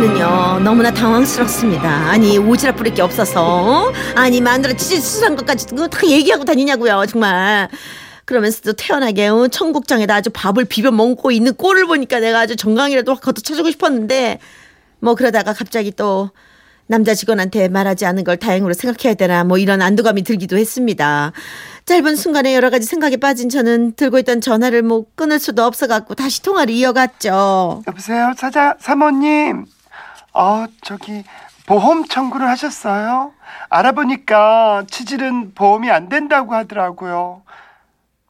저는요, 0.00 0.60
너무나 0.64 0.90
당황스럽습니다. 0.90 1.86
아니, 2.08 2.38
오지랖 2.38 2.74
부릴 2.74 2.94
게 2.94 3.02
없어서. 3.02 3.44
어? 3.44 3.92
아니, 4.14 4.40
마누라 4.40 4.72
치질 4.72 4.98
수술한 4.98 5.36
것까지 5.36 5.66
그거 5.66 5.88
다 5.88 6.06
얘기하고 6.06 6.46
다니냐고요, 6.46 7.04
정말. 7.06 7.68
그러면서도 8.24 8.72
태연하게 8.72 9.26
어, 9.28 9.48
청국장에다 9.48 10.14
아주 10.14 10.30
밥을 10.30 10.64
비벼 10.64 10.90
먹고 10.90 11.32
있는 11.32 11.54
꼴을 11.54 11.84
보니까 11.84 12.18
내가 12.18 12.40
아주 12.40 12.56
정강이라도 12.56 13.16
걷어쳐주고 13.16 13.70
싶었는데 13.72 14.38
뭐 15.00 15.14
그러다가 15.14 15.52
갑자기 15.52 15.90
또 15.90 16.30
남자 16.86 17.12
직원한테 17.12 17.68
말하지 17.68 18.06
않은 18.06 18.24
걸 18.24 18.38
다행으로 18.38 18.72
생각해야 18.72 19.12
되나 19.12 19.44
뭐 19.44 19.58
이런 19.58 19.82
안도감이 19.82 20.22
들기도 20.22 20.56
했습니다. 20.56 21.32
짧은 21.84 22.16
순간에 22.16 22.54
여러 22.54 22.70
가지 22.70 22.86
생각에 22.86 23.18
빠진 23.18 23.50
저는 23.50 23.96
들고 23.96 24.18
있던 24.20 24.40
전화를 24.40 24.80
뭐 24.80 25.04
끊을 25.14 25.38
수도 25.38 25.62
없어갖고 25.64 26.14
다시 26.14 26.40
통화를 26.42 26.72
이어갔죠. 26.72 27.82
여보세요, 27.86 28.32
사자 28.38 28.74
사모님. 28.80 29.66
어, 30.32 30.66
저기 30.82 31.24
보험 31.66 32.04
청구를 32.04 32.48
하셨어요? 32.48 33.32
알아보니까 33.68 34.84
치질은 34.88 35.54
보험이 35.54 35.90
안 35.90 36.08
된다고 36.08 36.54
하더라고요. 36.54 37.42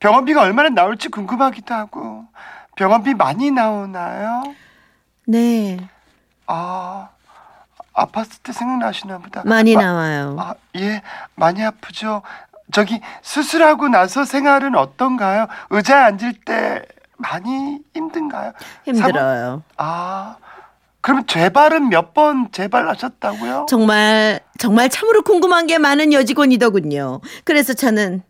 병원비가 0.00 0.42
얼마나 0.42 0.70
나올지 0.70 1.08
궁금하기도 1.08 1.74
하고 1.74 2.24
병원비 2.76 3.14
많이 3.14 3.50
나오나요? 3.50 4.42
네, 5.26 5.78
아, 6.46 7.08
아팠을 7.92 8.42
때 8.42 8.52
생각나시나 8.52 9.18
보다. 9.18 9.42
많이 9.44 9.76
아, 9.76 9.80
나와요. 9.80 10.36
아, 10.38 10.54
예, 10.76 11.02
많이 11.34 11.62
아프죠. 11.62 12.22
저기 12.72 13.00
수술하고 13.22 13.88
나서 13.88 14.24
생활은 14.24 14.74
어떤가요? 14.76 15.46
의자에 15.70 16.02
앉을 16.04 16.34
때 16.44 16.82
많이 17.16 17.80
힘든가요? 17.94 18.52
힘들어요. 18.84 19.62
아, 19.76 20.36
그럼 21.00 21.26
재발은 21.26 21.88
몇 21.88 22.12
번 22.12 22.48
재발하셨다고요? 22.52 23.66
정말 23.68 24.40
정말 24.58 24.88
참으로 24.90 25.22
궁금한 25.22 25.66
게 25.66 25.78
많은 25.78 26.12
여직원이더군요. 26.12 27.20
그래서 27.44 27.72
저는 27.74 28.22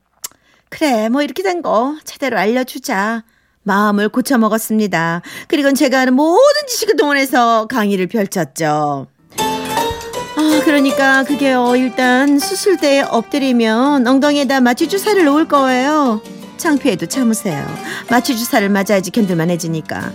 그래 0.68 1.08
뭐 1.08 1.22
이렇게 1.22 1.42
된 1.42 1.62
거 1.62 1.96
제대로 2.04 2.38
알려주자. 2.38 3.24
마음을 3.62 4.08
고쳐 4.08 4.38
먹었습니다. 4.38 5.20
그리고 5.48 5.72
제가 5.72 6.00
하는 6.00 6.14
모든 6.14 6.66
지식을 6.66 6.96
동원해서 6.96 7.66
강의를 7.66 8.06
펼쳤죠. 8.06 9.06
아, 9.38 10.60
그러니까 10.64 11.24
그게요. 11.24 11.74
일단 11.76 12.38
수술대에 12.38 13.02
엎드리면 13.02 14.06
엉덩이에다 14.06 14.60
마취 14.60 14.88
주사를 14.88 15.22
놓을 15.24 15.48
거예요. 15.48 16.22
창피해도 16.56 17.06
참으세요. 17.06 17.66
마취 18.10 18.36
주사를 18.36 18.66
맞아야지 18.70 19.10
견딜만해지니까. 19.10 20.12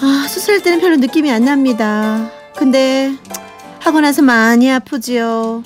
아, 0.00 0.26
수술할 0.28 0.62
때는 0.62 0.80
별로 0.80 0.96
느낌이 0.96 1.30
안 1.30 1.44
납니다. 1.44 2.30
근데 2.56 3.12
하고 3.80 4.00
나서 4.00 4.22
많이 4.22 4.70
아프지요. 4.70 5.62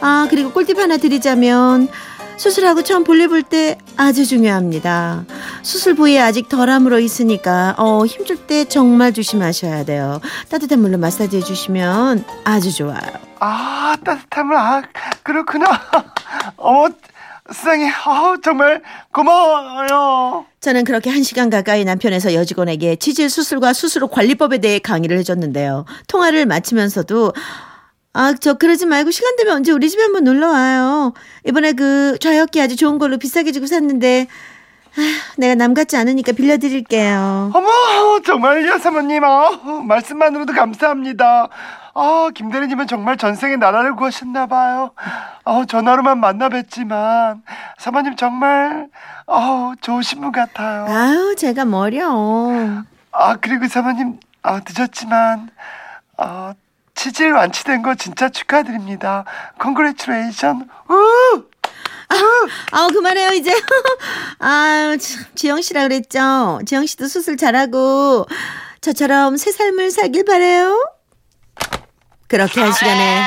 아, 0.00 0.26
그리고 0.30 0.50
꿀팁 0.52 0.78
하나 0.78 0.96
드리자면 0.96 1.88
수술하고 2.36 2.82
처음 2.82 3.02
볼일 3.04 3.28
볼 3.28 3.42
때 3.42 3.78
아주 3.96 4.26
중요합니다. 4.26 5.24
수술 5.62 5.94
부위에 5.94 6.20
아직 6.20 6.48
덜 6.48 6.68
아물어 6.68 6.98
있으니까 7.00 7.74
어, 7.78 8.04
힘줄 8.04 8.46
때 8.46 8.64
정말 8.66 9.12
조심하셔야 9.12 9.84
돼요. 9.84 10.20
따뜻한 10.50 10.80
물로 10.80 10.98
마사지 10.98 11.38
해 11.38 11.40
주시면 11.40 12.24
아주 12.44 12.74
좋아요. 12.74 13.00
아, 13.40 13.96
따뜻함을, 14.04 14.56
아, 14.56 14.82
그렇구나. 15.22 15.80
어머, 16.56 16.88
세상에, 17.52 17.88
아 17.88 18.36
정말 18.42 18.82
고마워요. 19.12 20.46
저는 20.60 20.84
그렇게 20.84 21.10
한 21.10 21.22
시간 21.22 21.48
가까이 21.50 21.84
남편에서 21.84 22.34
여직원에게 22.34 22.96
치질 22.96 23.30
수술과 23.30 23.72
수술 23.72 24.02
후 24.02 24.08
관리법에 24.08 24.58
대해 24.58 24.78
강의를 24.78 25.18
해줬는데요. 25.18 25.84
통화를 26.08 26.46
마치면서도 26.46 27.32
아, 28.14 28.34
저 28.40 28.54
그러지 28.54 28.86
말고 28.86 29.10
시간 29.10 29.36
되면 29.36 29.56
언제 29.56 29.72
우리 29.72 29.90
집에 29.90 30.02
한번 30.02 30.24
놀러 30.24 30.50
와요. 30.50 31.12
이번에 31.46 31.72
그 31.72 32.18
좌역기 32.18 32.60
아주 32.60 32.74
좋은 32.74 32.98
걸로 32.98 33.18
비싸게 33.18 33.52
주고 33.52 33.66
샀는데 33.66 34.26
아, 34.96 35.00
내가 35.36 35.54
남 35.54 35.74
같지 35.74 35.96
않으니까 35.98 36.32
빌려드릴게요. 36.32 37.52
어머, 37.54 37.68
정말요, 38.24 38.78
사모님. 38.78 39.22
아, 39.22 39.50
말씀만으로도 39.86 40.54
감사합니다. 40.54 41.48
아, 41.98 42.28
김대리님은 42.34 42.88
정말 42.88 43.16
전생에 43.16 43.56
나라를 43.56 43.96
구하셨나 43.96 44.46
봐요. 44.46 44.90
아, 45.46 45.64
전화로만 45.66 46.20
만나 46.20 46.50
뵀지만, 46.50 47.40
사모님 47.78 48.16
정말, 48.16 48.88
아, 49.26 49.72
좋으신 49.80 50.20
분 50.20 50.30
같아요. 50.30 50.84
아유, 50.86 51.34
제가 51.38 51.64
뭘요. 51.64 52.04
아, 53.12 53.36
그리고 53.36 53.66
사모님, 53.66 54.20
아, 54.42 54.60
늦었지만, 54.68 55.48
아, 56.18 56.52
치질 56.94 57.32
완치된 57.32 57.80
거 57.80 57.94
진짜 57.94 58.28
축하드립니다. 58.28 59.24
Congratulation. 59.58 60.68
우! 60.90 61.44
아우, 62.72 62.88
그만해요, 62.88 63.30
이제. 63.30 63.50
아유, 64.38 64.98
참, 64.98 65.24
지영 65.34 65.62
씨라 65.62 65.84
그랬죠? 65.84 66.60
지영 66.66 66.84
씨도 66.84 67.06
수술 67.08 67.38
잘하고, 67.38 68.26
저처럼 68.82 69.38
새 69.38 69.50
삶을 69.50 69.90
살길 69.90 70.26
바래요 70.26 70.95
그렇게 72.28 72.60
한 72.60 72.72
시간에, 72.72 73.22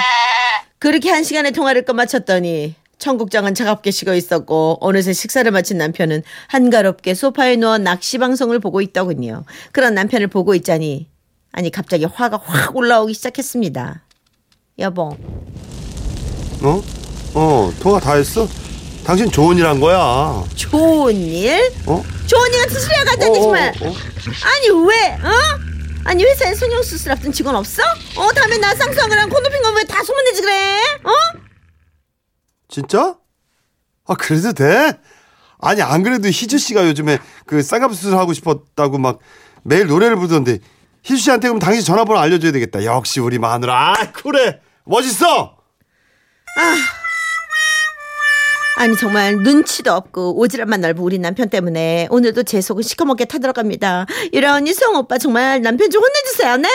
그렇게 0.78 1.10
한 1.10 1.24
시간에 1.24 1.52
통화를 1.52 1.86
끝마쳤더니, 1.86 2.76
청국장은 2.98 3.56
차갑게 3.56 3.92
식어 3.92 4.14
있었고, 4.14 4.78
어느새 4.82 5.14
식사를 5.14 5.50
마친 5.52 5.78
남편은 5.78 6.24
한가롭게 6.48 7.14
소파에 7.14 7.56
누워 7.56 7.78
낚시 7.78 8.18
방송을 8.18 8.60
보고 8.60 8.82
있더군요. 8.82 9.46
그런 9.72 9.94
남편을 9.94 10.28
보고 10.28 10.54
있자니, 10.56 11.08
아니, 11.52 11.72
갑자기 11.72 12.06
화가 12.06 12.42
확 12.44 12.76
올라오기 12.76 13.14
시작했습니다. 13.14 14.04
여보, 14.80 15.18
어? 16.62 16.84
어, 17.36 17.74
통화 17.80 18.00
다 18.00 18.16
했어? 18.16 18.48
당신 19.06 19.32
좋은 19.32 19.58
일 19.58 19.66
한 19.66 19.80
거야. 19.80 20.44
좋은 20.56 21.16
일? 21.16 21.72
어? 21.86 22.04
좋은 22.28 22.54
일 22.54 22.60
같은 22.64 22.80
소리야 22.80 23.04
가자니 23.06 23.38
어, 23.38 23.42
정말. 23.42 23.74
어, 23.82 23.88
어. 23.88 23.94
아니 24.44 24.88
왜? 24.88 25.14
어? 25.14 25.69
아니 26.10 26.24
회사에 26.24 26.56
성형 26.56 26.82
수술 26.82 27.12
앞둔 27.12 27.32
직원 27.32 27.56
없어? 27.56 27.84
어 28.18 28.32
다음에 28.34 28.58
나 28.58 28.74
쌍쌍이랑 28.74 29.30
코 29.30 29.40
높인 29.40 29.62
거 29.62 29.70
왜 29.74 29.84
다 29.84 30.04
소문내지 30.04 30.42
그래? 30.42 30.80
어? 31.04 31.12
진짜? 32.68 33.16
아, 34.08 34.16
그래도 34.16 34.54
돼? 34.54 35.00
아니 35.60 35.82
안 35.84 36.02
그래도 36.02 36.28
희주 36.28 36.58
씨가 36.58 36.88
요즘에 36.88 37.20
그 37.46 37.62
쌍꺼풀 37.62 37.96
수술하고 37.96 38.34
싶었다고 38.34 38.98
막 38.98 39.20
매일 39.64 39.86
노래를 39.86 40.16
부르던데 40.16 40.58
희주 41.04 41.18
씨한테 41.22 41.48
그럼 41.48 41.60
당신 41.60 41.84
전화번호 41.84 42.20
알려줘야 42.20 42.52
되겠다. 42.54 42.84
역시 42.86 43.20
우리 43.20 43.38
마누라. 43.38 43.94
아 43.94 44.12
그래 44.12 44.62
멋있어. 44.86 45.58
아 46.58 46.76
니 48.88 48.96
정말 48.98 49.36
눈치도 49.36 49.92
없고 49.92 50.42
오지랖만 50.42 50.80
넓은 50.80 51.04
우리 51.04 51.20
남편 51.20 51.50
때문에 51.50 52.08
오늘도 52.12 52.44
제 52.44 52.62
속은 52.62 52.84
시커멓게 52.84 53.26
타들어갑니다. 53.26 54.06
이런 54.32 54.66
이성 54.68 54.96
오빠 54.96 55.18
정말 55.18 55.62
남편 55.62 55.90
좀 55.90 56.02
혼내주세요, 56.02 56.58
네? 56.58 56.70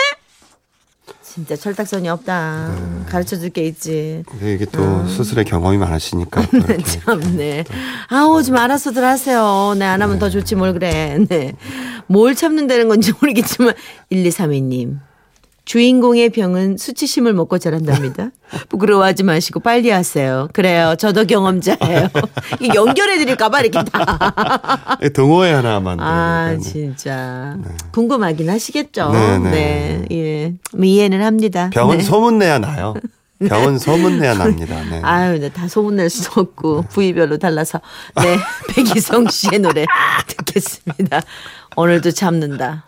진짜 1.23 1.55
철딱선이 1.55 2.07
없다. 2.07 2.73
가르쳐 3.09 3.37
줄 3.37 3.49
게 3.49 3.65
있지. 3.65 4.23
근데 4.29 4.53
이게 4.53 4.65
또 4.65 5.05
수술의 5.07 5.45
경험이 5.45 5.77
많으시니까. 5.77 6.41
참네. 7.05 7.65
아우 8.09 8.41
좀 8.43 8.55
알아서들 8.55 9.03
하세요. 9.03 9.75
네, 9.77 9.85
안 9.85 10.01
하면 10.01 10.17
더 10.19 10.29
좋지 10.29 10.55
뭘 10.55 10.73
그래. 10.73 11.17
네. 11.27 11.53
뭘 12.07 12.35
참는다는 12.35 12.87
건지 12.87 13.11
모르겠지만 13.19 13.73
1232님. 14.11 14.99
주인공의 15.65 16.29
병은 16.29 16.77
수치심을 16.77 17.33
먹고 17.33 17.57
자란답니다. 17.57 18.29
부끄러워하지 18.69 19.23
마시고 19.23 19.59
빨리 19.59 19.89
하세요. 19.89 20.47
그래요. 20.53 20.95
저도 20.97 21.25
경험자예요. 21.25 22.07
이게 22.61 22.75
연결해 22.75 23.17
드릴까봐 23.17 23.61
이렇게 23.61 23.83
다. 23.83 24.97
동호회 25.13 25.51
하나 25.51 25.79
만들어. 25.79 26.07
아, 26.07 26.57
진짜. 26.61 27.57
궁금하긴 27.91 28.49
하시겠죠. 28.49 29.11
네, 29.11 29.39
네, 29.39 29.49
네. 29.49 30.05
예. 30.11 30.53
뭐 30.73 30.85
이해는 30.85 31.23
합니다. 31.23 31.71
병은 31.73 31.97
네. 31.97 32.03
소문내야 32.03 32.59
나요. 32.59 32.93
병은 33.45 33.79
소문내야 33.79 34.35
납니다. 34.35 34.81
네. 34.89 35.01
아유, 35.03 35.39
네, 35.39 35.49
다 35.49 35.67
소문낼 35.67 36.09
수도 36.09 36.41
없고 36.41 36.83
부위별로 36.83 37.37
달라서 37.37 37.81
네 38.17 38.37
백이성 38.69 39.27
씨의 39.27 39.59
노래 39.59 39.85
듣겠습니다. 40.27 41.21
오늘도 41.75 42.11
참는다. 42.11 42.85